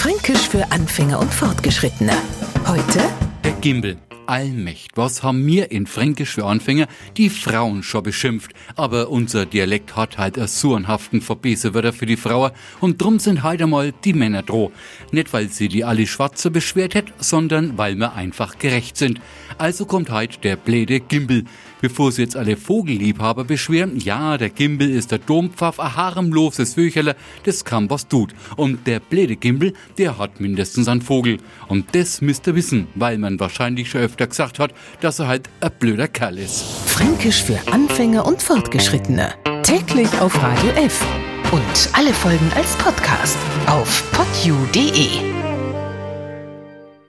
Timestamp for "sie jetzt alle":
22.12-22.56